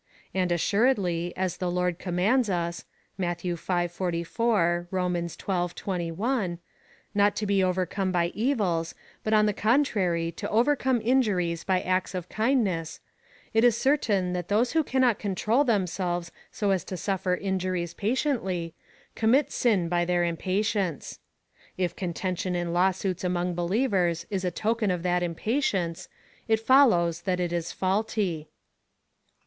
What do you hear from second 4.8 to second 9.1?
Rom. xii. 21) not to be over come by evils,